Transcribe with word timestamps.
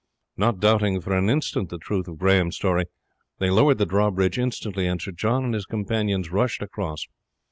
Not 0.35 0.59
doubting 0.59 0.99
for 0.99 1.15
an 1.15 1.29
instant 1.29 1.69
the 1.69 1.77
truth 1.77 2.07
of 2.07 2.17
Grahame's 2.17 2.55
story, 2.55 2.85
they 3.37 3.51
lowered 3.51 3.77
the 3.77 3.85
drawbridge 3.85 4.39
instantly, 4.39 4.87
and 4.87 4.99
Sir 4.99 5.11
John 5.11 5.45
and 5.45 5.53
his 5.53 5.67
companions 5.67 6.31
rushed 6.31 6.63
across. 6.63 7.05